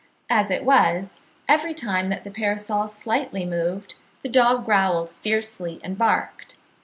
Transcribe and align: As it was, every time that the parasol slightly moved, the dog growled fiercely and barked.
As 0.31 0.49
it 0.49 0.65
was, 0.65 1.19
every 1.47 1.75
time 1.75 2.09
that 2.09 2.23
the 2.23 2.31
parasol 2.31 2.87
slightly 2.87 3.45
moved, 3.45 3.93
the 4.23 4.29
dog 4.29 4.65
growled 4.65 5.11
fiercely 5.11 5.79
and 5.83 5.95
barked. 5.95 6.55